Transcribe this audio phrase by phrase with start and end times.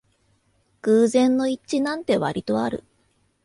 [0.81, 2.83] 偶然の一致なんてわりとある